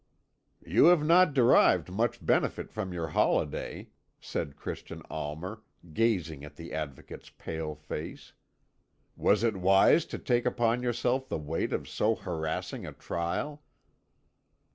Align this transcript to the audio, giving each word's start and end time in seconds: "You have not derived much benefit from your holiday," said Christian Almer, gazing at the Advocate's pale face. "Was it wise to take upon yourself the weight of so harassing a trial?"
"You 0.65 0.85
have 0.85 1.05
not 1.05 1.31
derived 1.35 1.91
much 1.91 2.25
benefit 2.25 2.71
from 2.71 2.91
your 2.91 3.09
holiday," 3.09 3.89
said 4.19 4.55
Christian 4.55 5.03
Almer, 5.11 5.61
gazing 5.93 6.43
at 6.43 6.55
the 6.55 6.73
Advocate's 6.73 7.29
pale 7.29 7.75
face. 7.75 8.33
"Was 9.15 9.43
it 9.43 9.57
wise 9.57 10.05
to 10.07 10.17
take 10.17 10.47
upon 10.47 10.81
yourself 10.81 11.29
the 11.29 11.37
weight 11.37 11.71
of 11.71 11.87
so 11.87 12.15
harassing 12.15 12.83
a 12.83 12.93
trial?" 12.93 13.61